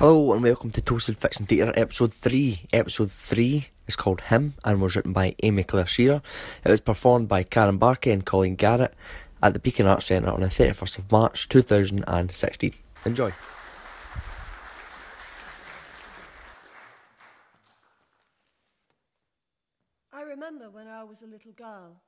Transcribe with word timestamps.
Hello 0.00 0.32
and 0.32 0.42
welcome 0.42 0.70
to 0.70 0.80
Toasted 0.80 1.18
Fiction 1.18 1.44
Theatre 1.44 1.74
episode 1.76 2.14
3. 2.14 2.68
Episode 2.72 3.12
3 3.12 3.68
is 3.86 3.96
called 3.96 4.22
Him 4.22 4.54
and 4.64 4.80
was 4.80 4.96
written 4.96 5.12
by 5.12 5.34
Amy 5.42 5.62
Claire 5.62 5.84
Shearer. 5.84 6.22
It 6.64 6.70
was 6.70 6.80
performed 6.80 7.28
by 7.28 7.42
Karen 7.42 7.78
Barkey 7.78 8.10
and 8.10 8.24
Colleen 8.24 8.56
Garrett 8.56 8.94
at 9.42 9.52
the 9.52 9.58
Beacon 9.58 9.86
Arts 9.86 10.06
Centre 10.06 10.30
on 10.30 10.40
the 10.40 10.46
31st 10.46 11.00
of 11.00 11.12
March 11.12 11.50
2016. 11.50 12.72
Enjoy. 13.04 13.30
I 20.14 20.22
remember 20.22 20.70
when 20.70 20.88
I 20.88 21.04
was 21.04 21.20
a 21.20 21.26
little 21.26 21.52
girl, 21.52 22.00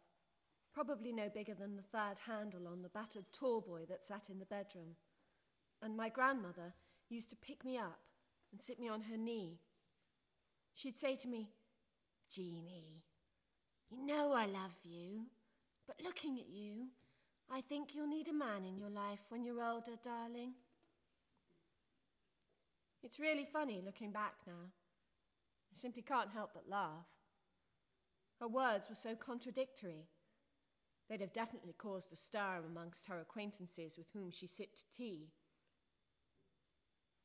probably 0.72 1.12
no 1.12 1.28
bigger 1.28 1.52
than 1.52 1.76
the 1.76 1.82
third 1.82 2.20
handle 2.26 2.66
on 2.68 2.80
the 2.80 2.88
battered 2.88 3.26
tall 3.34 3.60
boy 3.60 3.82
that 3.90 4.06
sat 4.06 4.30
in 4.30 4.38
the 4.38 4.46
bedroom, 4.46 4.96
and 5.82 5.94
my 5.94 6.08
grandmother 6.08 6.72
used 7.12 7.30
to 7.30 7.36
pick 7.36 7.64
me 7.64 7.76
up 7.76 8.00
and 8.50 8.60
sit 8.60 8.80
me 8.80 8.88
on 8.88 9.02
her 9.02 9.16
knee. 9.16 9.58
She'd 10.74 10.98
say 10.98 11.16
to 11.16 11.28
me, 11.28 11.50
Jeanie, 12.30 13.02
you 13.90 14.04
know 14.04 14.32
I 14.32 14.46
love 14.46 14.72
you, 14.84 15.26
but 15.86 16.02
looking 16.02 16.38
at 16.38 16.48
you, 16.48 16.86
I 17.50 17.60
think 17.60 17.94
you'll 17.94 18.06
need 18.06 18.28
a 18.28 18.32
man 18.32 18.64
in 18.66 18.78
your 18.78 18.88
life 18.88 19.20
when 19.28 19.44
you're 19.44 19.62
older, 19.62 19.92
darling. 20.02 20.54
It's 23.02 23.20
really 23.20 23.46
funny 23.52 23.82
looking 23.84 24.12
back 24.12 24.34
now. 24.46 24.70
I 25.72 25.78
simply 25.78 26.02
can't 26.02 26.30
help 26.30 26.50
but 26.54 26.68
laugh. 26.68 27.06
Her 28.40 28.48
words 28.48 28.88
were 28.88 28.94
so 28.94 29.14
contradictory. 29.14 30.06
They'd 31.08 31.20
have 31.20 31.32
definitely 31.32 31.74
caused 31.76 32.12
a 32.12 32.16
stir 32.16 32.62
amongst 32.66 33.08
her 33.08 33.20
acquaintances 33.20 33.98
with 33.98 34.06
whom 34.14 34.30
she 34.30 34.46
sipped 34.46 34.84
tea. 34.96 35.28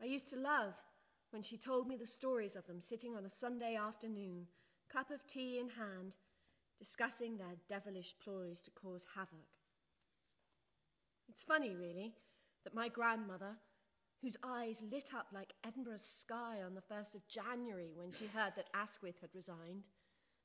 I 0.01 0.05
used 0.05 0.27
to 0.29 0.35
love 0.35 0.73
when 1.31 1.41
she 1.41 1.57
told 1.57 1.87
me 1.87 1.97
the 1.97 2.05
stories 2.05 2.55
of 2.55 2.67
them 2.67 2.81
sitting 2.81 3.15
on 3.15 3.25
a 3.25 3.29
Sunday 3.29 3.75
afternoon, 3.75 4.47
cup 4.91 5.11
of 5.11 5.25
tea 5.27 5.59
in 5.59 5.69
hand, 5.69 6.15
discussing 6.79 7.37
their 7.37 7.55
devilish 7.67 8.13
ploys 8.23 8.61
to 8.61 8.71
cause 8.71 9.05
havoc. 9.15 9.47
It's 11.27 11.43
funny, 11.43 11.75
really, 11.75 12.13
that 12.63 12.75
my 12.75 12.87
grandmother, 12.87 13.57
whose 14.21 14.37
eyes 14.43 14.81
lit 14.91 15.13
up 15.15 15.27
like 15.33 15.53
Edinburgh's 15.65 16.05
sky 16.05 16.61
on 16.65 16.75
the 16.75 16.81
1st 16.81 17.15
of 17.15 17.27
January 17.27 17.91
when 17.93 18.11
she 18.11 18.27
heard 18.27 18.53
that 18.55 18.69
Asquith 18.73 19.17
had 19.21 19.31
resigned, 19.33 19.83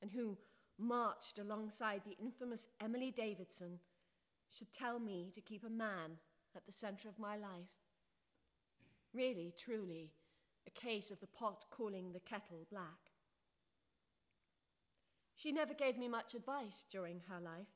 and 0.01 0.11
who 0.11 0.37
marched 0.77 1.39
alongside 1.39 2.01
the 2.03 2.17
infamous 2.21 2.67
Emily 2.81 3.11
Davison, 3.11 3.79
should 4.49 4.73
tell 4.73 4.99
me 4.99 5.31
to 5.33 5.41
keep 5.41 5.63
a 5.63 5.69
man 5.69 6.17
at 6.55 6.65
the 6.65 6.73
centre 6.73 7.07
of 7.07 7.19
my 7.19 7.37
life. 7.37 7.82
Really, 9.13 9.53
truly, 9.57 10.11
a 10.65 10.71
case 10.71 11.11
of 11.11 11.19
the 11.19 11.27
pot 11.27 11.65
calling 11.69 12.11
the 12.11 12.19
kettle 12.19 12.65
black. 12.71 13.11
She 15.35 15.51
never 15.51 15.73
gave 15.73 15.97
me 15.97 16.07
much 16.07 16.33
advice 16.33 16.85
during 16.89 17.21
her 17.27 17.39
life. 17.39 17.67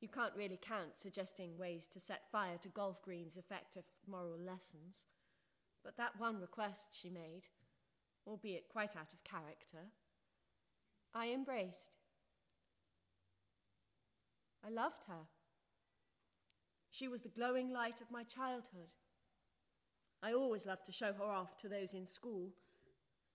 You 0.00 0.08
can't 0.08 0.36
really 0.36 0.58
count 0.60 0.96
suggesting 0.96 1.56
ways 1.56 1.88
to 1.88 2.00
set 2.00 2.30
fire 2.30 2.58
to 2.62 2.68
golf 2.68 3.02
greens 3.02 3.36
effective 3.36 3.84
moral 4.06 4.38
lessons. 4.38 5.06
But 5.82 5.96
that 5.96 6.18
one 6.18 6.40
request 6.40 6.90
she 6.92 7.08
made, 7.08 7.48
albeit 8.26 8.68
quite 8.68 8.94
out 8.94 9.12
of 9.12 9.24
character, 9.24 9.90
I 11.14 11.28
embraced. 11.28 11.96
I 14.64 14.68
loved 14.68 15.04
her. 15.08 15.28
She 16.90 17.08
was 17.08 17.22
the 17.22 17.28
glowing 17.28 17.72
light 17.72 18.00
of 18.00 18.10
my 18.10 18.22
childhood. 18.22 18.90
I 20.26 20.32
always 20.32 20.66
loved 20.66 20.86
to 20.86 20.92
show 20.92 21.12
her 21.12 21.30
off 21.30 21.56
to 21.58 21.68
those 21.68 21.94
in 21.94 22.04
school. 22.04 22.48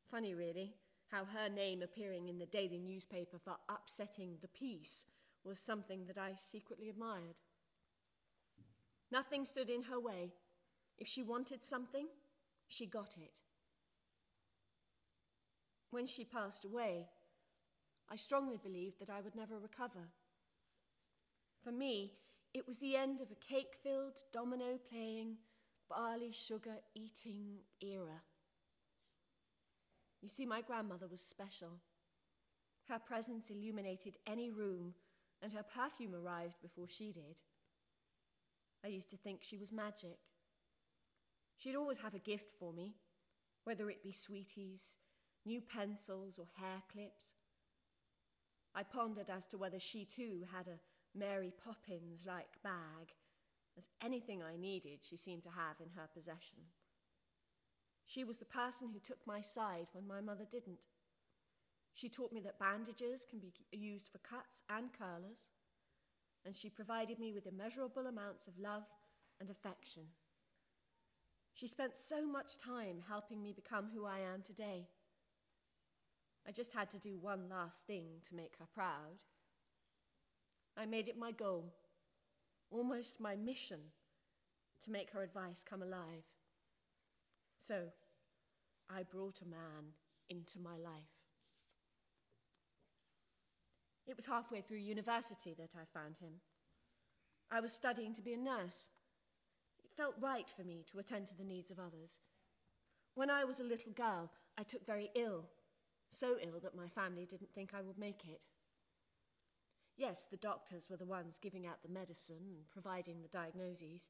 Funny, 0.09 0.36
really, 0.36 0.73
how 1.09 1.23
her 1.23 1.48
name 1.48 1.81
appearing 1.81 2.28
in 2.28 2.38
the 2.38 2.45
daily 2.45 2.80
newspaper 2.80 3.38
for 3.42 3.56
upsetting 3.70 4.36
the 4.42 4.50
peace 4.50 5.05
was 5.45 5.58
something 5.58 6.05
that 6.08 6.17
I 6.17 6.33
secretly 6.36 6.89
admired. 6.89 7.38
Nothing 9.10 9.45
stood 9.45 9.70
in 9.70 9.83
her 9.83 10.02
way. 10.02 10.33
If 10.98 11.08
she 11.08 11.23
wanted 11.23 11.64
something, 11.64 12.08
she 12.67 12.88
got 12.88 13.16
it. 13.17 13.39
When 15.92 16.05
she 16.05 16.26
passed 16.26 16.66
away, 16.66 17.08
I 18.10 18.17
strongly 18.17 18.60
believed 18.61 18.99
that 18.99 19.10
I 19.10 19.21
would 19.21 19.36
never 19.36 19.58
recover. 19.58 20.10
For 21.64 21.71
me, 21.71 22.16
it 22.54 22.67
was 22.67 22.80
the 22.80 22.98
end 22.98 23.21
of 23.21 23.32
a 23.32 23.36
cake 23.36 23.77
filled, 23.82 24.17
domino 24.33 24.77
playing, 24.89 25.37
barley 25.96 26.32
sugar 26.32 26.78
eating 26.96 27.60
era. 27.82 28.22
You 30.22 30.30
see, 30.30 30.46
my 30.46 30.62
grandmother 30.62 31.08
was 31.08 31.22
special. 31.22 31.80
Her 32.88 33.00
presence 33.00 33.50
illuminated 33.50 34.18
any 34.28 34.52
room, 34.52 34.94
and 35.42 35.52
her 35.54 35.64
perfume 35.64 36.16
arrived 36.16 36.62
before 36.62 36.88
she 36.88 37.12
did. 37.12 37.38
I 38.84 38.88
used 38.88 39.10
to 39.12 39.18
think 39.18 39.42
she 39.42 39.58
was 39.58 39.72
magic. 39.72 40.18
She'd 41.58 41.76
always 41.76 41.98
have 42.00 42.16
a 42.16 42.20
gift 42.20 42.52
for 42.60 42.73
me, 42.73 42.96
whether 43.64 43.90
it 43.90 44.04
be 44.04 44.12
sweeties, 44.12 44.98
new 45.46 45.62
pencils, 45.62 46.40
or 46.40 46.48
hair 46.56 46.82
clips. 46.92 47.34
I 48.73 48.84
pondered 48.84 49.30
as 49.30 49.46
to 49.48 49.58
whether 49.58 49.80
she 49.80 50.06
too 50.06 50.46
had 50.56 50.68
a 50.68 50.80
Mary 51.18 51.52
Poppins 51.64 52.26
like 52.26 52.62
bag 52.64 53.14
as 53.81 53.89
anything 54.05 54.43
I 54.43 54.58
needed 54.58 54.99
she 55.02 55.17
seemed 55.17 55.43
to 55.43 55.49
have 55.49 55.77
in 55.80 55.89
her 55.95 56.08
possession. 56.14 56.69
She 58.05 58.23
was 58.23 58.37
the 58.37 58.45
person 58.45 58.89
who 58.93 58.99
took 58.99 59.25
my 59.25 59.42
side 59.42 59.87
when 59.93 60.08
my 60.08 60.21
mother 60.21 60.45
didn't. 60.49 60.86
She 61.93 62.09
taught 62.09 62.31
me 62.31 62.42
that 62.42 62.59
bandages 62.59 63.25
can 63.27 63.39
be 63.39 63.52
used 63.71 64.09
for 64.09 64.19
cuts 64.19 64.61
and 64.69 64.89
curlers, 64.93 65.45
and 66.45 66.55
she 66.55 66.69
provided 66.69 67.19
me 67.19 67.33
with 67.33 67.47
immeasurable 67.47 68.08
amounts 68.08 68.47
of 68.47 68.59
love 68.59 68.83
and 69.39 69.49
affection. 69.49 70.03
She 71.53 71.67
spent 71.67 71.98
so 71.98 72.25
much 72.25 72.58
time 72.58 73.03
helping 73.08 73.42
me 73.42 73.53
become 73.53 73.89
who 73.93 74.05
I 74.05 74.19
am 74.19 74.42
today. 74.43 74.87
I 76.48 76.52
just 76.52 76.73
had 76.73 76.89
to 76.92 76.98
do 76.98 77.17
one 77.19 77.49
last 77.49 77.86
thing 77.86 78.05
to 78.30 78.36
make 78.36 78.55
her 78.59 78.65
proud. 78.73 79.25
I 80.77 80.86
made 80.86 81.08
it 81.08 81.17
my 81.17 81.31
goal 81.31 81.73
almost 82.71 83.20
my 83.20 83.36
mission, 83.36 83.80
to 84.83 84.92
make 84.92 85.11
her 85.11 85.21
advice 85.21 85.64
come 85.67 85.82
alive. 85.82 86.23
So 87.59 87.89
I 88.89 89.04
brought 89.04 89.42
a 89.42 89.49
man 89.49 89.93
into 90.30 90.59
my 90.59 90.77
life. 90.77 91.21
It 94.08 94.15
was 94.15 94.26
halfway 94.26 94.61
through 94.61 94.77
university 94.77 95.54
that 95.58 95.71
I 95.76 95.86
found 95.98 96.17
him. 96.17 96.42
I 97.52 97.60
was 97.60 97.71
studying 97.71 98.15
to 98.15 98.21
be 98.21 98.33
a 98.33 98.37
nurse. 98.37 98.89
It 99.83 99.92
felt 99.95 100.15
right 100.20 100.49
for 100.49 100.64
me 100.64 100.83
to 100.92 100.99
attend 100.99 101.27
to 101.27 101.37
the 101.37 101.43
needs 101.43 101.70
of 101.70 101.80
others. 101.80 102.20
When 103.14 103.30
I 103.30 103.43
was 103.43 103.60
a 103.60 103.64
little 103.64 103.92
girl, 103.92 104.31
I 104.58 104.64
took 104.64 104.86
very 104.86 105.11
ill, 105.15 105.45
so 106.10 106.37
ill 106.42 106.60
that 106.64 106.76
my 106.76 106.87
family 106.87 107.26
didn't 107.26 107.54
think 107.54 107.73
I 107.73 107.81
would 107.81 107.98
make 107.98 108.21
it. 108.27 108.42
Yes, 109.98 110.26
the 110.30 110.38
doctors 110.38 110.90
were 110.90 110.98
the 110.98 111.06
ones 111.06 111.40
giving 111.42 111.68
out 111.68 111.84
the 111.84 111.92
medicine 111.94 112.50
and 112.50 112.70
providing 112.72 113.22
the 113.22 113.28
diagnoses, 113.28 114.10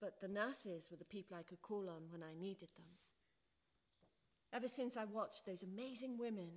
but 0.00 0.20
the 0.20 0.28
nurses 0.28 0.88
were 0.90 0.96
the 0.96 1.04
people 1.04 1.36
I 1.36 1.42
could 1.42 1.62
call 1.62 1.88
on 1.88 2.10
when 2.10 2.22
I 2.22 2.38
needed 2.38 2.68
them. 2.76 2.86
Ever 4.52 4.68
since 4.68 4.96
I 4.96 5.04
watched 5.04 5.46
those 5.46 5.62
amazing 5.62 6.18
women, 6.18 6.48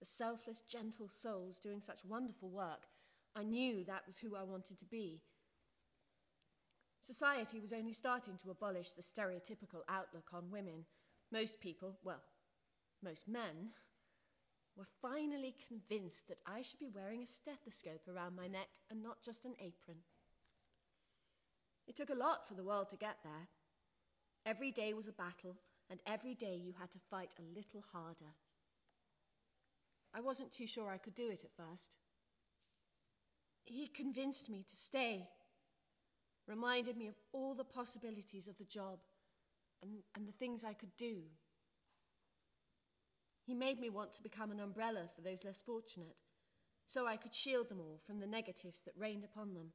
the 0.00 0.06
selfless, 0.06 0.60
gentle 0.60 1.08
souls 1.08 1.58
doing 1.58 1.80
such 1.80 2.04
wonderful 2.04 2.50
work, 2.50 2.86
I 3.34 3.42
knew 3.42 3.84
that 3.84 4.06
was 4.06 4.18
who 4.18 4.36
I 4.36 4.42
wanted 4.42 4.78
to 4.78 4.84
be. 4.84 5.22
Society 7.00 7.60
was 7.60 7.72
only 7.72 7.92
starting 7.92 8.36
to 8.42 8.50
abolish 8.50 8.90
the 8.90 9.02
stereotypical 9.02 9.82
outlook 9.88 10.28
on 10.32 10.50
women. 10.50 10.84
Most 11.32 11.60
people, 11.60 11.96
well, 12.04 12.22
most 13.02 13.28
men, 13.28 13.70
were 14.78 14.86
finally 15.02 15.56
convinced 15.66 16.28
that 16.28 16.38
I 16.46 16.62
should 16.62 16.78
be 16.78 16.88
wearing 16.94 17.22
a 17.22 17.26
stethoscope 17.26 18.06
around 18.08 18.36
my 18.36 18.46
neck 18.46 18.68
and 18.88 19.02
not 19.02 19.22
just 19.22 19.44
an 19.44 19.54
apron. 19.58 19.98
It 21.88 21.96
took 21.96 22.10
a 22.10 22.14
lot 22.14 22.46
for 22.46 22.54
the 22.54 22.62
world 22.62 22.88
to 22.90 22.96
get 22.96 23.16
there. 23.24 23.48
Every 24.46 24.70
day 24.70 24.94
was 24.94 25.08
a 25.08 25.12
battle, 25.12 25.56
and 25.90 26.00
every 26.06 26.34
day 26.34 26.54
you 26.54 26.74
had 26.78 26.92
to 26.92 26.98
fight 27.10 27.34
a 27.38 27.56
little 27.56 27.82
harder. 27.92 28.36
I 30.14 30.20
wasn't 30.20 30.52
too 30.52 30.66
sure 30.66 30.90
I 30.90 30.98
could 30.98 31.14
do 31.14 31.28
it 31.28 31.44
at 31.44 31.56
first. 31.56 31.98
He 33.64 33.88
convinced 33.88 34.48
me 34.48 34.64
to 34.68 34.76
stay, 34.76 35.28
reminded 36.46 36.96
me 36.96 37.08
of 37.08 37.14
all 37.32 37.54
the 37.54 37.64
possibilities 37.64 38.48
of 38.48 38.56
the 38.56 38.64
job 38.64 39.00
and, 39.82 39.90
and 40.14 40.26
the 40.26 40.32
things 40.32 40.62
I 40.64 40.72
could 40.72 40.96
do. 40.96 41.22
He 43.48 43.54
made 43.54 43.80
me 43.80 43.88
want 43.88 44.12
to 44.12 44.22
become 44.22 44.50
an 44.50 44.60
umbrella 44.60 45.08
for 45.16 45.22
those 45.22 45.42
less 45.42 45.62
fortunate, 45.62 46.16
so 46.86 47.06
I 47.06 47.16
could 47.16 47.32
shield 47.32 47.70
them 47.70 47.80
all 47.80 47.98
from 48.06 48.20
the 48.20 48.26
negatives 48.26 48.82
that 48.82 48.92
rained 48.94 49.24
upon 49.24 49.54
them. 49.54 49.68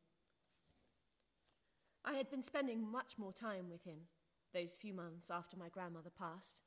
I 2.06 2.14
had 2.14 2.30
been 2.30 2.44
spending 2.44 2.88
much 2.88 3.18
more 3.18 3.34
time 3.34 3.72
with 3.72 3.84
him, 3.84 4.02
those 4.54 4.76
few 4.76 4.94
months 4.94 5.32
after 5.32 5.58
my 5.58 5.70
grandmother 5.70 6.12
passed. 6.12 6.62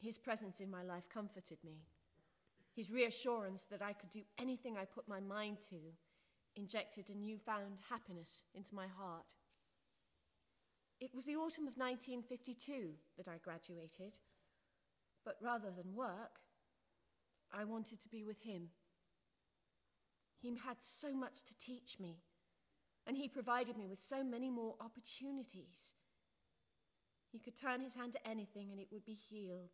His 0.00 0.16
presence 0.16 0.58
in 0.58 0.70
my 0.70 0.82
life 0.82 1.06
comforted 1.12 1.58
me. 1.62 1.82
His 2.74 2.90
reassurance 2.90 3.66
that 3.70 3.82
I 3.82 3.92
could 3.92 4.08
do 4.08 4.22
anything 4.38 4.78
I 4.78 4.86
put 4.86 5.06
my 5.06 5.20
mind 5.20 5.58
to 5.68 5.76
injected 6.56 7.10
a 7.10 7.14
newfound 7.14 7.82
happiness 7.90 8.44
into 8.54 8.74
my 8.74 8.86
heart. 8.86 9.34
It 10.98 11.14
was 11.14 11.26
the 11.26 11.36
autumn 11.36 11.68
of 11.68 11.76
1952 11.76 12.92
that 13.18 13.28
I 13.28 13.36
graduated, 13.44 14.16
but 15.24 15.36
rather 15.40 15.70
than 15.70 15.94
work, 15.94 16.40
I 17.52 17.64
wanted 17.64 18.00
to 18.02 18.08
be 18.08 18.24
with 18.24 18.42
him. 18.42 18.68
He 20.40 20.48
had 20.48 20.78
so 20.80 21.12
much 21.12 21.44
to 21.44 21.54
teach 21.58 21.98
me, 22.00 22.22
and 23.06 23.16
he 23.16 23.28
provided 23.28 23.76
me 23.76 23.86
with 23.86 24.00
so 24.00 24.22
many 24.24 24.50
more 24.50 24.76
opportunities. 24.80 25.94
He 27.30 27.38
could 27.38 27.56
turn 27.56 27.80
his 27.80 27.94
hand 27.94 28.12
to 28.14 28.28
anything 28.28 28.70
and 28.70 28.80
it 28.80 28.88
would 28.90 29.04
be 29.04 29.14
healed. 29.14 29.70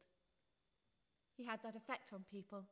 He 1.36 1.44
had 1.44 1.60
that 1.62 1.76
effect 1.76 2.12
on 2.12 2.24
people. 2.30 2.64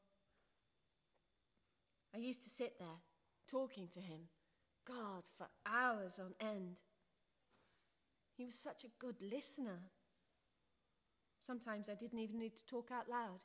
I 2.15 2.19
used 2.19 2.43
to 2.43 2.51
sit 2.51 2.79
there 2.79 3.01
talking 3.49 3.89
to 3.95 4.01
him, 4.01 4.29
God, 4.87 5.25
for 5.37 5.49
hours 5.67 6.19
on 6.19 6.35
end. 6.41 6.77
He 8.37 8.45
was 8.45 8.55
such 8.55 8.85
a 8.85 8.89
good 8.99 9.17
listener. 9.23 9.91
Sometimes 11.47 11.89
I 11.89 11.95
didn't 11.95 12.19
even 12.19 12.39
need 12.39 12.57
to 12.57 12.67
talk 12.67 12.91
out 12.93 13.09
loud. 13.09 13.41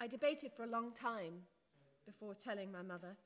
I 0.00 0.06
debated 0.06 0.52
for 0.56 0.64
a 0.64 0.70
long 0.70 0.92
time 0.92 1.42
before 2.06 2.34
telling 2.34 2.72
my 2.72 2.82
mother. 2.82 3.16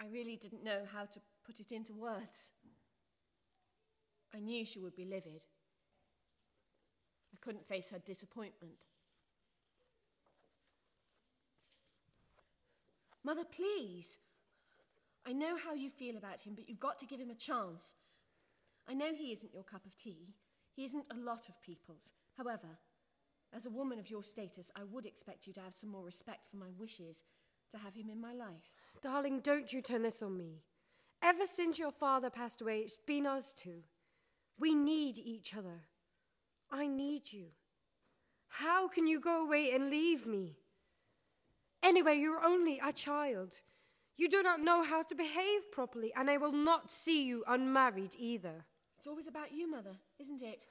I 0.00 0.06
really 0.12 0.36
didn't 0.36 0.64
know 0.64 0.80
how 0.92 1.04
to 1.04 1.20
put 1.46 1.60
it 1.60 1.70
into 1.70 1.94
words. 1.94 2.50
I 4.34 4.40
knew 4.40 4.64
she 4.64 4.80
would 4.80 4.96
be 4.96 5.04
livid. 5.04 5.42
I 7.32 7.36
couldn't 7.40 7.68
face 7.68 7.90
her 7.90 7.98
disappointment. 7.98 8.86
Mother, 13.22 13.44
please. 13.44 14.16
I 15.24 15.32
know 15.32 15.56
how 15.56 15.74
you 15.74 15.90
feel 15.90 16.16
about 16.16 16.40
him, 16.40 16.54
but 16.56 16.68
you've 16.68 16.80
got 16.80 16.98
to 16.98 17.06
give 17.06 17.20
him 17.20 17.30
a 17.30 17.34
chance. 17.34 17.94
I 18.88 18.94
know 18.94 19.12
he 19.14 19.32
isn't 19.32 19.54
your 19.54 19.62
cup 19.62 19.86
of 19.86 19.96
tea. 19.96 20.34
He 20.74 20.84
isn't 20.84 21.04
a 21.10 21.16
lot 21.16 21.48
of 21.48 21.60
people's. 21.62 22.12
However, 22.36 22.78
as 23.54 23.66
a 23.66 23.70
woman 23.70 23.98
of 23.98 24.10
your 24.10 24.24
status, 24.24 24.70
I 24.74 24.84
would 24.84 25.06
expect 25.06 25.46
you 25.46 25.52
to 25.54 25.60
have 25.60 25.74
some 25.74 25.90
more 25.90 26.04
respect 26.04 26.48
for 26.50 26.56
my 26.56 26.70
wishes 26.78 27.24
to 27.72 27.78
have 27.78 27.94
him 27.94 28.10
in 28.10 28.20
my 28.20 28.32
life. 28.32 28.70
Darling, 29.02 29.40
don't 29.40 29.72
you 29.72 29.82
turn 29.82 30.02
this 30.02 30.22
on 30.22 30.36
me. 30.36 30.62
Ever 31.22 31.46
since 31.46 31.78
your 31.78 31.92
father 31.92 32.30
passed 32.30 32.60
away, 32.62 32.80
it's 32.80 32.98
been 33.06 33.26
us 33.26 33.52
two. 33.52 33.82
We 34.58 34.74
need 34.74 35.18
each 35.18 35.54
other. 35.56 35.82
I 36.70 36.86
need 36.86 37.32
you. 37.32 37.46
How 38.48 38.88
can 38.88 39.06
you 39.06 39.20
go 39.20 39.44
away 39.44 39.70
and 39.72 39.90
leave 39.90 40.26
me? 40.26 40.56
Anyway, 41.82 42.16
you're 42.16 42.44
only 42.44 42.80
a 42.84 42.92
child. 42.92 43.60
You 44.16 44.28
do 44.28 44.42
not 44.42 44.60
know 44.60 44.82
how 44.82 45.02
to 45.02 45.14
behave 45.14 45.70
properly, 45.72 46.12
and 46.14 46.30
I 46.30 46.36
will 46.36 46.52
not 46.52 46.90
see 46.90 47.24
you 47.24 47.44
unmarried 47.46 48.14
either. 48.18 48.66
It's 49.02 49.08
always 49.08 49.26
about 49.26 49.50
you, 49.50 49.68
Mother, 49.68 49.96
isn't 50.20 50.42
it? 50.42 50.64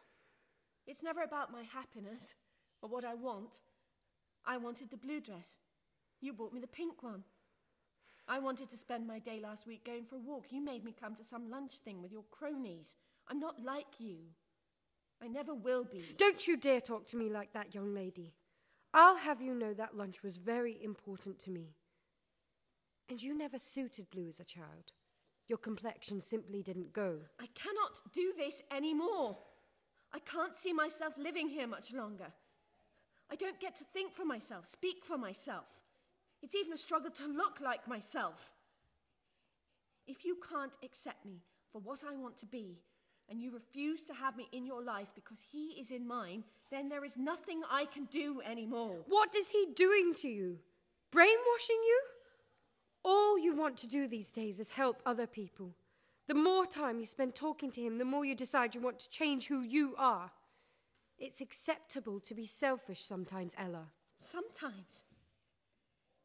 It's 0.87 1.03
never 1.03 1.21
about 1.21 1.51
my 1.51 1.63
happiness 1.63 2.33
or 2.81 2.87
what 2.87 3.03
I 3.03 3.13
want. 3.13 3.59
I 4.45 4.55
wanted 4.55 4.89
the 4.89 4.95
blue 4.95 5.19
dress. 5.19 5.57
You 6.21 6.31
bought 6.31 6.53
me 6.53 6.61
the 6.61 6.65
pink 6.65 7.03
one. 7.03 7.25
I 8.29 8.39
wanted 8.39 8.69
to 8.69 8.77
spend 8.77 9.05
my 9.05 9.19
day 9.19 9.41
last 9.43 9.67
week 9.67 9.83
going 9.83 10.05
for 10.05 10.15
a 10.15 10.19
walk. 10.19 10.45
You 10.49 10.63
made 10.63 10.85
me 10.85 10.95
come 10.97 11.13
to 11.15 11.25
some 11.25 11.49
lunch 11.49 11.79
thing 11.79 12.01
with 12.01 12.13
your 12.13 12.23
cronies. 12.31 12.95
I'm 13.27 13.37
not 13.37 13.61
like 13.61 13.99
you. 13.99 14.19
I 15.21 15.27
never 15.27 15.53
will 15.53 15.83
be. 15.83 16.01
Don't 16.17 16.47
you 16.47 16.55
dare 16.55 16.79
talk 16.79 17.07
to 17.07 17.17
me 17.17 17.29
like 17.29 17.51
that, 17.51 17.75
young 17.75 17.93
lady. 17.93 18.33
I'll 18.93 19.17
have 19.17 19.41
you 19.41 19.53
know 19.53 19.73
that 19.73 19.97
lunch 19.97 20.23
was 20.23 20.37
very 20.37 20.81
important 20.81 21.37
to 21.39 21.51
me. 21.51 21.75
And 23.09 23.21
you 23.21 23.37
never 23.37 23.59
suited 23.59 24.09
blue 24.09 24.29
as 24.29 24.39
a 24.39 24.45
child. 24.45 24.93
Your 25.51 25.57
complexion 25.57 26.21
simply 26.21 26.63
didn't 26.63 26.93
go. 26.93 27.17
I 27.37 27.47
cannot 27.53 28.13
do 28.13 28.31
this 28.37 28.61
anymore. 28.73 29.37
I 30.13 30.19
can't 30.19 30.55
see 30.55 30.71
myself 30.71 31.15
living 31.17 31.49
here 31.49 31.67
much 31.67 31.93
longer. 31.93 32.31
I 33.29 33.35
don't 33.35 33.59
get 33.59 33.75
to 33.75 33.83
think 33.83 34.13
for 34.13 34.23
myself, 34.23 34.65
speak 34.65 35.03
for 35.03 35.17
myself. 35.17 35.65
It's 36.41 36.55
even 36.55 36.71
a 36.71 36.77
struggle 36.77 37.11
to 37.11 37.27
look 37.27 37.59
like 37.59 37.85
myself. 37.85 38.53
If 40.07 40.23
you 40.23 40.37
can't 40.49 40.71
accept 40.85 41.25
me 41.25 41.41
for 41.73 41.81
what 41.81 41.99
I 42.09 42.15
want 42.15 42.37
to 42.37 42.45
be, 42.45 42.77
and 43.27 43.41
you 43.41 43.51
refuse 43.51 44.05
to 44.05 44.13
have 44.13 44.37
me 44.37 44.47
in 44.53 44.65
your 44.65 44.81
life 44.81 45.09
because 45.15 45.43
he 45.51 45.71
is 45.81 45.91
in 45.91 46.07
mine, 46.07 46.45
then 46.69 46.87
there 46.87 47.03
is 47.03 47.17
nothing 47.17 47.61
I 47.69 47.87
can 47.93 48.05
do 48.05 48.41
anymore. 48.49 48.99
What 49.09 49.35
is 49.35 49.49
he 49.49 49.67
doing 49.75 50.13
to 50.21 50.29
you? 50.29 50.59
Brainwashing 51.11 51.81
you? 51.91 52.01
All 53.03 53.37
you 53.37 53.55
want 53.55 53.77
to 53.77 53.87
do 53.87 54.07
these 54.07 54.31
days 54.31 54.59
is 54.59 54.69
help 54.71 55.01
other 55.05 55.27
people. 55.27 55.71
The 56.27 56.35
more 56.35 56.65
time 56.65 56.99
you 56.99 57.05
spend 57.05 57.35
talking 57.35 57.71
to 57.71 57.81
him, 57.81 57.97
the 57.97 58.05
more 58.05 58.23
you 58.25 58.35
decide 58.35 58.75
you 58.75 58.81
want 58.81 58.99
to 58.99 59.09
change 59.09 59.47
who 59.47 59.61
you 59.61 59.95
are. 59.97 60.31
It's 61.17 61.41
acceptable 61.41 62.19
to 62.21 62.33
be 62.33 62.45
selfish 62.45 63.01
sometimes, 63.01 63.55
Ella. 63.57 63.87
Sometimes. 64.17 65.03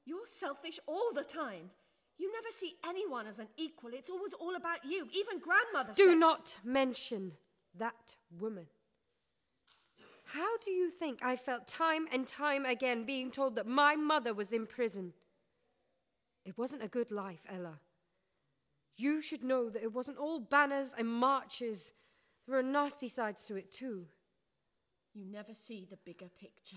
You're 0.04 0.26
selfish 0.26 0.78
all 0.86 1.10
the 1.14 1.24
time. 1.24 1.70
You 2.18 2.32
never 2.32 2.50
see 2.50 2.74
anyone 2.86 3.26
as 3.26 3.38
an 3.38 3.48
equal. 3.56 3.90
It's 3.92 4.08
always 4.08 4.32
all 4.34 4.54
about 4.56 4.84
you. 4.84 5.08
Even 5.14 5.38
grandmother 5.38 5.92
Do 5.94 6.10
said- 6.10 6.18
not 6.18 6.58
mention 6.64 7.32
that 7.76 8.16
woman. 8.38 8.66
How 10.24 10.56
do 10.58 10.70
you 10.70 10.90
think 10.90 11.22
I 11.22 11.36
felt 11.36 11.66
time 11.66 12.06
and 12.10 12.26
time 12.26 12.64
again 12.64 13.04
being 13.04 13.30
told 13.30 13.54
that 13.56 13.66
my 13.66 13.96
mother 13.96 14.34
was 14.34 14.52
in 14.52 14.66
prison? 14.66 15.12
It 16.46 16.56
wasn't 16.56 16.84
a 16.84 16.88
good 16.88 17.10
life, 17.10 17.44
Ella. 17.52 17.80
You 18.96 19.20
should 19.20 19.42
know 19.42 19.68
that 19.68 19.82
it 19.82 19.92
wasn't 19.92 20.18
all 20.18 20.38
banners 20.38 20.94
and 20.96 21.08
marches. 21.08 21.92
There 22.46 22.56
were 22.56 22.62
nasty 22.62 23.08
sides 23.08 23.44
to 23.46 23.56
it, 23.56 23.72
too. 23.72 24.06
You 25.12 25.24
never 25.26 25.54
see 25.54 25.86
the 25.90 25.98
bigger 26.04 26.28
picture. 26.40 26.76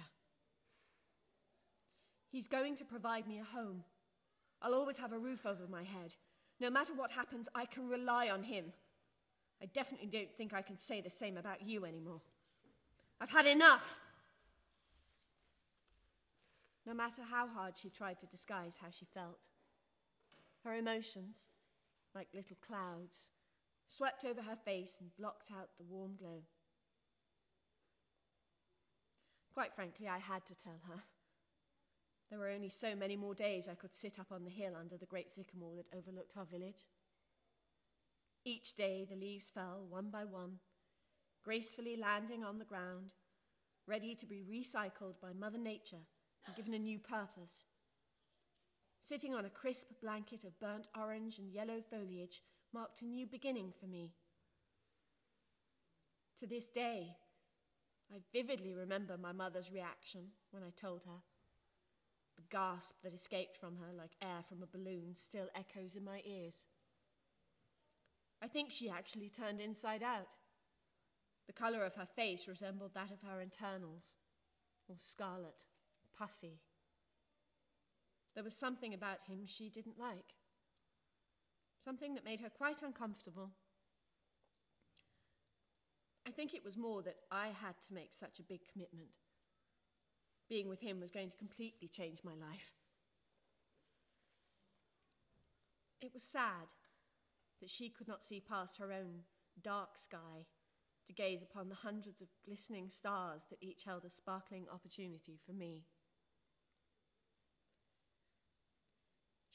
He's 2.32 2.48
going 2.48 2.76
to 2.78 2.84
provide 2.84 3.28
me 3.28 3.40
a 3.40 3.44
home. 3.44 3.84
I'll 4.62 4.74
always 4.74 4.98
have 4.98 5.14
a 5.14 5.20
roof 5.20 5.46
over 5.46 5.68
my 5.70 5.84
head. 5.84 6.16
No 6.60 6.70
matter 6.72 6.94
what 6.94 7.12
happens, 7.12 7.48
I 7.54 7.66
can 7.66 7.88
rely 7.88 8.30
on 8.30 8.44
him. 8.44 8.74
I 9.62 9.68
definitely 9.68 10.08
don't 10.08 10.34
think 10.36 10.54
I 10.54 10.64
can 10.64 10.78
say 10.78 11.00
the 11.00 11.10
same 11.10 11.38
about 11.38 11.62
you 11.62 11.86
anymore. 11.86 12.22
I've 13.22 13.30
had 13.30 13.46
enough. 13.46 13.96
No 16.88 16.94
matter 16.94 17.22
how 17.30 17.48
hard 17.48 17.78
she 17.78 17.90
tried 17.90 18.20
to 18.20 18.26
disguise 18.26 18.78
how 18.82 18.90
she 18.90 19.06
felt, 19.14 19.38
her 20.70 20.76
emotions, 20.76 21.48
like 22.14 22.28
little 22.34 22.58
clouds, 22.66 23.30
swept 23.88 24.24
over 24.24 24.42
her 24.42 24.56
face 24.56 24.98
and 25.00 25.16
blocked 25.18 25.50
out 25.52 25.70
the 25.78 25.84
warm 25.84 26.16
glow. 26.18 26.44
Quite 29.54 29.74
frankly, 29.74 30.08
I 30.08 30.20
had 30.20 30.46
to 30.46 30.56
tell 30.56 30.80
her. 30.88 31.02
There 32.30 32.40
were 32.40 32.50
only 32.50 32.70
so 32.70 32.96
many 32.96 33.16
more 33.16 33.34
days 33.34 33.68
I 33.68 33.74
could 33.74 33.96
sit 33.96 34.20
up 34.20 34.32
on 34.32 34.46
the 34.46 34.52
hill 34.52 34.74
under 34.80 34.98
the 34.98 35.08
great 35.08 35.32
sycamore 35.32 35.76
that 35.78 35.98
overlooked 35.98 36.38
our 36.38 36.46
village. 36.46 36.86
Each 38.46 38.76
day 38.76 39.08
the 39.10 39.16
leaves 39.16 39.50
fell 39.50 39.86
one 39.90 40.10
by 40.12 40.24
one, 40.24 40.60
gracefully 41.44 41.98
landing 41.98 42.44
on 42.44 42.60
the 42.60 42.66
ground, 42.66 43.14
ready 43.88 44.14
to 44.14 44.26
be 44.28 44.44
recycled 44.48 45.20
by 45.20 45.34
Mother 45.34 45.58
Nature 45.58 46.06
and 46.46 46.56
given 46.56 46.76
a 46.76 46.80
new 46.80 47.00
purpose. 47.00 47.66
Sitting 49.02 49.34
on 49.34 49.46
a 49.46 49.50
crisp 49.50 49.88
blanket 50.02 50.44
of 50.44 50.60
burnt 50.60 50.88
orange 50.98 51.40
and 51.40 51.52
yellow 51.52 51.82
foliage 51.90 52.42
marked 52.74 53.02
a 53.02 53.06
new 53.06 53.26
beginning 53.26 53.74
for 53.80 53.88
me. 53.88 54.14
To 56.40 56.48
this 56.48 56.66
day, 56.66 57.16
I 58.14 58.20
vividly 58.34 58.74
remember 58.74 59.18
my 59.18 59.32
mother's 59.32 59.72
reaction 59.72 60.30
when 60.52 60.64
I 60.64 60.70
told 60.70 61.04
her. 61.06 61.22
The 62.38 62.44
gasp 62.50 62.96
that 63.04 63.14
escaped 63.14 63.58
from 63.58 63.78
her 63.78 63.94
like 63.96 64.12
air 64.22 64.44
from 64.48 64.64
a 64.64 64.68
balloon 64.68 65.16
still 65.16 65.48
echoes 65.54 65.96
in 65.96 66.06
my 66.06 66.22
ears. 66.26 66.66
I 68.42 68.48
think 68.48 68.72
she 68.72 68.90
actually 68.90 69.30
turned 69.30 69.60
inside 69.60 70.02
out. 70.02 70.38
The 71.48 71.54
colour 71.54 71.84
of 71.84 71.96
her 71.96 72.06
face 72.06 72.48
resembled 72.48 72.94
that 72.94 73.12
of 73.12 73.28
her 73.28 73.42
internals, 73.42 74.16
all 74.88 74.98
scarlet, 75.00 75.64
puffy. 76.18 76.62
There 78.40 78.44
was 78.46 78.56
something 78.56 78.94
about 78.94 79.24
him 79.28 79.40
she 79.46 79.68
didn't 79.68 80.00
like, 80.00 80.34
something 81.84 82.16
that 82.16 82.24
made 82.24 82.40
her 82.40 82.50
quite 82.50 82.82
uncomfortable. 82.82 83.50
I 86.26 86.32
think 86.32 86.54
it 86.54 86.64
was 86.64 86.78
more 86.78 87.02
that 87.02 87.18
I 87.30 87.48
had 87.48 87.76
to 87.86 87.94
make 87.94 88.14
such 88.14 88.40
a 88.40 88.44
big 88.44 88.62
commitment. 88.72 89.10
Being 90.48 90.70
with 90.70 90.80
him 90.80 91.02
was 91.02 91.12
going 91.12 91.30
to 91.30 91.36
completely 91.36 91.90
change 91.90 92.20
my 92.24 92.32
life. 92.32 92.72
It 96.00 96.14
was 96.14 96.24
sad, 96.24 96.70
that 97.60 97.70
she 97.70 97.90
could 97.90 98.08
not 98.08 98.24
see 98.24 98.40
past 98.40 98.78
her 98.78 98.94
own 98.94 99.24
dark 99.62 99.98
sky 99.98 100.46
to 101.08 101.12
gaze 101.12 101.44
upon 101.44 101.68
the 101.68 101.76
hundreds 101.76 102.22
of 102.22 102.30
glistening 102.46 102.88
stars 102.88 103.48
that 103.50 103.62
each 103.62 103.84
held 103.84 104.06
a 104.06 104.10
sparkling 104.10 104.66
opportunity 104.72 105.38
for 105.46 105.52
me. 105.52 105.84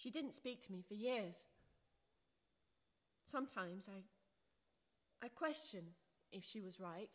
She 0.05 0.11
didn't 0.11 0.35
speak 0.35 0.61
to 0.67 0.73
me 0.73 0.83
for 0.87 0.93
years. 0.93 1.45
Sometimes 3.25 3.89
I, 3.89 5.25
I 5.25 5.29
question 5.29 5.81
if 6.31 6.45
she 6.45 6.61
was 6.61 6.79
right. 6.79 7.09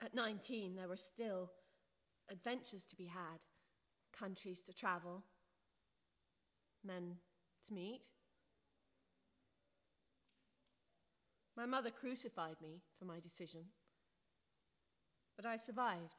At 0.00 0.14
19, 0.14 0.76
there 0.76 0.86
were 0.86 0.96
still 0.96 1.50
adventures 2.30 2.84
to 2.84 2.94
be 2.94 3.06
had, 3.06 3.40
countries 4.16 4.62
to 4.62 4.72
travel, 4.72 5.24
men 6.84 7.16
to 7.66 7.74
meet. 7.74 8.02
My 11.56 11.66
mother 11.66 11.90
crucified 11.90 12.60
me 12.62 12.80
for 12.96 13.06
my 13.06 13.18
decision, 13.18 13.62
but 15.34 15.44
I 15.44 15.56
survived. 15.56 16.14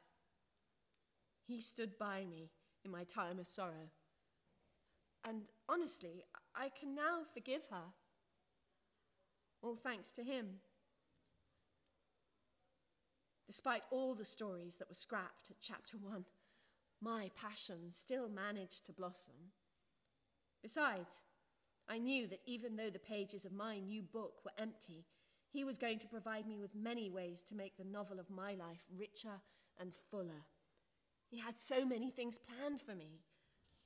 He 1.48 1.62
stood 1.62 1.98
by 1.98 2.26
me 2.26 2.50
in 2.84 2.92
my 2.92 3.06
time 3.06 3.40
of 3.40 3.48
sorrow. 3.48 3.92
And 5.28 5.44
honestly, 5.70 6.24
I 6.56 6.70
can 6.70 6.96
now 6.96 7.22
forgive 7.34 7.68
her. 7.70 7.94
All 9.62 9.75
thanks 9.75 10.12
to 10.13 10.24
him. 10.24 10.62
Despite 13.48 13.84
all 13.92 14.16
the 14.16 14.25
stories 14.25 14.78
that 14.78 14.90
were 14.90 14.96
scrapped 14.96 15.51
at 15.51 15.58
chapter 15.62 15.98
one, 15.98 16.25
my 17.01 17.30
passion 17.36 17.92
still 17.92 18.30
managed 18.30 18.86
to 18.86 18.94
blossom. 18.94 19.51
Besides, 20.63 21.24
I 21.90 21.98
knew 21.98 22.28
that 22.28 22.42
even 22.46 22.75
though 22.75 22.90
the 22.90 23.00
pages 23.00 23.44
of 23.44 23.51
my 23.51 23.80
new 23.80 24.01
book 24.01 24.46
were 24.46 24.51
empty, 24.58 25.06
he 25.51 25.63
was 25.63 25.78
going 25.78 26.00
to 26.00 26.08
provide 26.08 26.48
me 26.48 26.60
with 26.60 26.74
many 26.74 27.10
ways 27.10 27.42
to 27.44 27.56
make 27.56 27.75
the 27.78 27.84
novel 27.84 28.20
of 28.20 28.30
my 28.30 28.54
life 28.54 28.86
richer 28.98 29.42
and 29.80 29.92
fuller. 30.10 30.46
He 31.30 31.40
had 31.40 31.60
so 31.60 31.86
many 31.86 32.10
things 32.10 32.40
planned 32.40 32.82
for 32.82 32.96
me. 32.96 33.20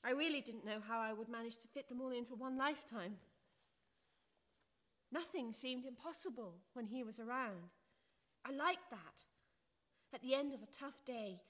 I 0.06 0.12
really 0.12 0.42
didn't 0.42 0.66
know 0.66 0.78
how 0.88 1.00
I 1.00 1.14
would 1.14 1.30
manage 1.30 1.58
to 1.58 1.68
fit 1.68 1.90
them 1.90 2.00
all 2.00 2.12
into 2.12 2.36
one 2.36 2.58
lifetime. 2.58 3.16
Nothing 5.12 5.52
seemed 5.52 5.86
impossible 5.86 6.58
when 6.74 6.86
he 6.86 7.04
was 7.04 7.20
around. 7.20 7.72
I 8.46 8.52
liked 8.52 8.92
that. 8.92 9.24
At 10.14 10.22
the 10.22 10.36
end 10.36 10.54
of 10.54 10.62
a 10.62 10.78
tough 10.78 11.04
day, 11.06 11.42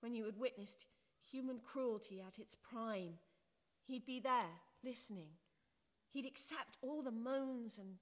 when 0.00 0.14
you 0.14 0.24
had 0.26 0.38
witnessed 0.38 0.86
human 1.28 1.58
cruelty 1.58 2.22
at 2.24 2.38
its 2.38 2.54
prime, 2.54 3.14
he'd 3.86 4.06
be 4.06 4.20
there, 4.20 4.60
listening. 4.84 5.30
He'd 6.12 6.26
accept 6.26 6.76
all 6.82 7.02
the 7.02 7.10
moans 7.10 7.78
and 7.78 7.96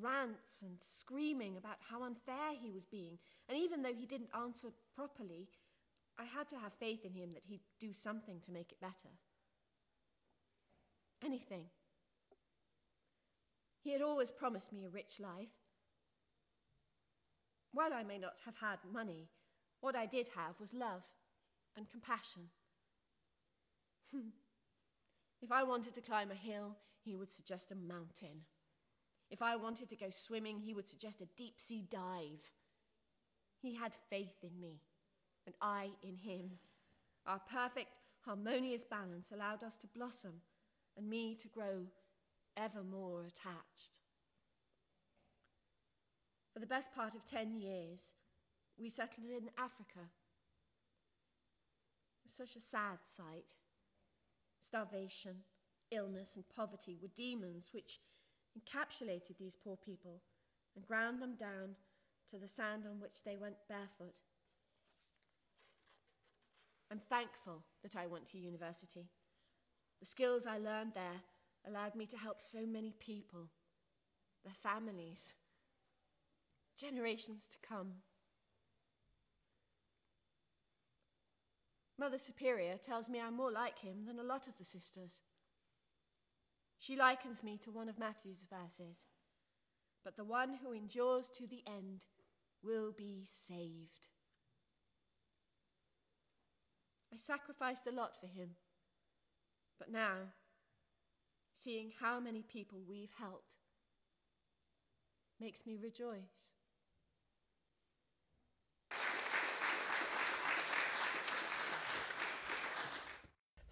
rants 0.00 0.62
and 0.62 0.76
screaming 0.80 1.56
about 1.56 1.78
how 1.90 2.04
unfair 2.04 2.54
he 2.62 2.70
was 2.70 2.84
being. 2.84 3.18
And 3.48 3.58
even 3.58 3.82
though 3.82 3.94
he 3.94 4.06
didn't 4.06 4.30
answer 4.40 4.68
properly, 4.94 5.48
I 6.16 6.24
had 6.24 6.48
to 6.50 6.58
have 6.58 6.72
faith 6.74 7.04
in 7.04 7.12
him 7.12 7.32
that 7.34 7.44
he'd 7.48 7.62
do 7.80 7.92
something 7.92 8.40
to 8.42 8.52
make 8.52 8.70
it 8.70 8.80
better. 8.80 9.10
Anything. 11.24 11.64
He 13.82 13.92
had 13.92 14.02
always 14.02 14.30
promised 14.30 14.72
me 14.72 14.84
a 14.84 14.90
rich 14.90 15.18
life. 15.20 15.48
While 17.72 17.92
I 17.92 18.02
may 18.02 18.18
not 18.18 18.40
have 18.44 18.56
had 18.56 18.78
money, 18.92 19.28
what 19.80 19.96
I 19.96 20.06
did 20.06 20.30
have 20.36 20.60
was 20.60 20.74
love 20.74 21.02
and 21.76 21.88
compassion. 21.88 22.50
if 25.42 25.52
I 25.52 25.62
wanted 25.62 25.94
to 25.94 26.00
climb 26.00 26.30
a 26.30 26.34
hill, 26.34 26.76
he 27.04 27.14
would 27.14 27.30
suggest 27.30 27.70
a 27.70 27.74
mountain. 27.74 28.44
If 29.30 29.42
I 29.42 29.56
wanted 29.56 29.88
to 29.90 29.96
go 29.96 30.10
swimming, 30.10 30.60
he 30.60 30.74
would 30.74 30.88
suggest 30.88 31.20
a 31.20 31.28
deep 31.36 31.60
sea 31.60 31.84
dive. 31.88 32.50
He 33.60 33.74
had 33.74 33.92
faith 34.08 34.42
in 34.42 34.60
me, 34.60 34.80
and 35.46 35.54
I 35.60 35.90
in 36.02 36.16
him. 36.16 36.58
Our 37.26 37.40
perfect, 37.50 37.90
harmonious 38.24 38.84
balance 38.84 39.32
allowed 39.32 39.62
us 39.62 39.76
to 39.76 39.86
blossom 39.86 40.40
and 40.98 41.08
me 41.08 41.36
to 41.40 41.48
grow 41.48 41.86
ever 42.56 42.82
more 42.82 43.20
attached. 43.20 44.00
For 46.52 46.58
the 46.58 46.66
best 46.66 46.92
part 46.92 47.14
of 47.14 47.24
10 47.24 47.54
years, 47.54 48.14
we 48.76 48.88
settled 48.90 49.28
in 49.30 49.50
Africa. 49.56 50.10
It 52.18 52.26
was 52.26 52.34
such 52.34 52.56
a 52.56 52.60
sad 52.60 52.98
sight. 53.04 53.54
Starvation, 54.60 55.44
illness, 55.92 56.34
and 56.34 56.44
poverty 56.54 56.98
were 57.00 57.08
demons 57.16 57.70
which 57.72 58.00
encapsulated 58.58 59.38
these 59.38 59.56
poor 59.56 59.76
people 59.76 60.20
and 60.74 60.86
ground 60.86 61.22
them 61.22 61.36
down 61.38 61.76
to 62.30 62.38
the 62.38 62.48
sand 62.48 62.82
on 62.90 63.00
which 63.00 63.22
they 63.24 63.36
went 63.36 63.54
barefoot. 63.68 64.18
I'm 66.90 67.00
thankful 67.08 67.62
that 67.82 67.96
I 67.96 68.06
went 68.06 68.26
to 68.28 68.38
university. 68.38 69.06
The 70.00 70.06
skills 70.06 70.46
I 70.46 70.58
learned 70.58 70.92
there 70.94 71.22
allowed 71.66 71.94
me 71.94 72.06
to 72.06 72.16
help 72.16 72.40
so 72.40 72.64
many 72.66 72.94
people, 72.98 73.48
their 74.44 74.54
families, 74.54 75.34
generations 76.76 77.48
to 77.48 77.58
come. 77.66 77.94
Mother 81.98 82.18
Superior 82.18 82.76
tells 82.76 83.08
me 83.08 83.20
I'm 83.20 83.36
more 83.36 83.50
like 83.50 83.80
him 83.80 84.06
than 84.06 84.20
a 84.20 84.22
lot 84.22 84.46
of 84.46 84.56
the 84.56 84.64
sisters. 84.64 85.20
She 86.78 86.94
likens 86.94 87.42
me 87.42 87.58
to 87.64 87.72
one 87.72 87.88
of 87.88 87.98
Matthew's 87.98 88.46
verses 88.48 89.06
But 90.04 90.16
the 90.16 90.24
one 90.24 90.58
who 90.62 90.72
endures 90.72 91.28
to 91.30 91.46
the 91.46 91.62
end 91.66 92.04
will 92.62 92.92
be 92.96 93.24
saved. 93.24 94.08
I 97.12 97.16
sacrificed 97.16 97.86
a 97.86 97.92
lot 97.92 98.12
for 98.20 98.28
him, 98.28 98.50
but 99.78 99.90
now, 99.90 100.32
seeing 101.54 101.92
how 102.00 102.20
many 102.20 102.42
people 102.42 102.78
we've 102.88 103.14
helped, 103.18 103.56
makes 105.40 105.66
me 105.66 105.76
rejoice. 105.80 106.57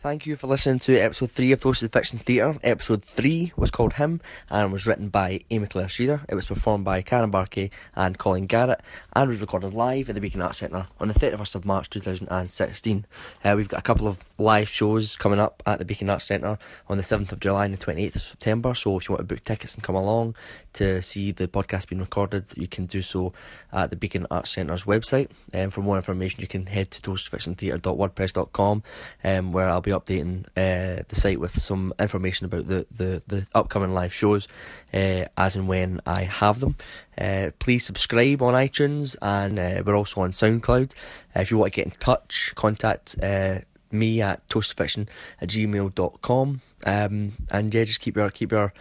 Thank 0.07 0.25
you 0.25 0.37
for 0.37 0.47
listening 0.47 0.79
to 0.79 0.97
episode 0.99 1.33
3 1.33 1.51
of 1.51 1.61
Toasted 1.61 1.93
Fiction 1.93 2.21
Theatre. 2.21 2.57
Episode 2.63 3.03
3 3.03 3.55
was 3.57 3.73
called 3.73 3.95
Him 3.95 4.21
and 4.49 4.73
was 4.73 4.87
written 4.87 5.09
by 5.09 5.41
Amy 5.51 5.67
Claire 5.67 5.89
Shearer. 5.89 6.21
It 6.29 6.37
was 6.37 6.47
performed 6.47 6.85
by 6.85 7.03
Karen 7.03 7.33
Barkey 7.33 7.73
and 7.97 8.17
Colin 8.17 8.47
Garrett 8.47 8.81
and 9.15 9.29
was 9.29 9.41
recorded 9.41 9.75
live 9.75 10.09
at 10.09 10.15
the 10.15 10.21
Beacon 10.21 10.43
Arts 10.43 10.59
Centre 10.59 10.87
on 11.01 11.09
the 11.09 11.15
31st 11.15 11.57
of 11.57 11.65
March 11.65 11.91
2016. 11.91 13.05
Uh, 13.45 13.55
we've 13.57 13.69
got 13.69 13.81
a 13.81 13.83
couple 13.83 14.07
of 14.07 14.21
live 14.39 14.69
shows 14.69 15.17
coming 15.17 15.41
up 15.41 15.61
at 15.67 15.81
the 15.81 15.85
Beacon 15.85 16.09
Arts 16.09 16.27
Centre 16.27 16.57
on 16.89 16.99
the 16.99 17.03
7th 17.03 17.33
of 17.33 17.41
July 17.41 17.65
and 17.65 17.77
the 17.77 17.85
28th 17.85 18.15
of 18.15 18.23
September. 18.23 18.75
So 18.77 18.97
if 18.99 19.09
you 19.09 19.15
want 19.15 19.29
to 19.29 19.35
book 19.35 19.43
tickets 19.43 19.75
and 19.75 19.83
come 19.83 19.97
along 19.97 20.37
to 20.75 21.03
see 21.03 21.33
the 21.33 21.49
podcast 21.49 21.89
being 21.89 22.01
recorded, 22.01 22.45
you 22.57 22.69
can 22.69 22.87
do 22.87 23.03
so 23.03 23.33
at 23.73 23.91
the 23.91 23.97
Beacon 23.97 24.25
Arts 24.31 24.53
Centre's 24.53 24.85
website. 24.85 25.31
And 25.53 25.65
um, 25.65 25.71
for 25.71 25.81
more 25.81 25.97
information, 25.97 26.43
you 26.43 26.47
can 26.47 26.67
head 26.67 26.93
to 26.93 27.03
toastedfictiontheatre.wordpress.com 27.03 28.85
um, 29.25 29.53
where 29.53 29.69
I'll 29.69 29.81
be 29.81 29.96
updating 29.99 30.47
uh, 30.57 31.03
the 31.09 31.15
site 31.15 31.41
with 31.41 31.59
some 31.61 31.93
information 31.99 32.47
about 32.47 32.69
the, 32.69 32.87
the, 32.91 33.23
the 33.27 33.47
upcoming 33.55 33.93
live 33.93 34.13
shows 34.13 34.49
uh, 34.95 35.25
as 35.37 35.57
and 35.57 35.69
when 35.69 36.01
I 36.07 36.23
have 36.23 36.61
them. 36.61 36.77
Uh, 37.19 37.51
please 37.59 37.85
subscribe 37.85 38.43
on 38.43 38.55
iTunes 38.55 39.17
and 39.23 39.59
uh, 39.59 39.83
we're 39.85 39.97
also 39.97 40.21
on 40.21 40.33
SoundCloud. 40.33 40.93
Uh, 41.35 41.41
if 41.41 41.51
you 41.51 41.59
want 41.59 41.73
to 41.73 41.77
get 41.77 41.87
in 41.87 41.93
touch, 41.93 42.53
contact 42.55 43.17
uh, 43.23 43.61
me 43.91 44.21
at 44.21 44.47
toastfiction 44.49 45.09
at 45.41 45.49
gmail.com. 45.49 46.61
Um, 46.85 47.33
and 47.51 47.75
yeah, 47.75 47.85
just 47.85 48.01
keep 48.01 48.17
your 48.17 48.31
keep 48.31 48.53
your 48.53 48.73